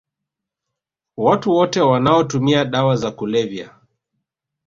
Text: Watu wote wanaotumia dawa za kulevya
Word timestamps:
Watu 1.17 1.51
wote 1.51 1.81
wanaotumia 1.81 2.65
dawa 2.65 2.95
za 2.95 3.11
kulevya 3.11 3.69